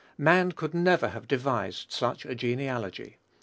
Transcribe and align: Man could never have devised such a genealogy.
Man 0.17 0.51
could 0.53 0.73
never 0.73 1.09
have 1.09 1.27
devised 1.27 1.91
such 1.91 2.25
a 2.25 2.33
genealogy. 2.33 3.17